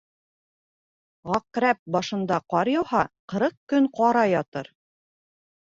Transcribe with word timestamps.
Ғаҡрәп 1.31 1.83
башында 1.97 2.41
ҡар 2.55 2.73
яуһа, 2.73 3.03
ҡырҡ 3.35 3.55
көн 3.75 3.89
ҡара 4.01 4.27
ятыр. 4.35 4.75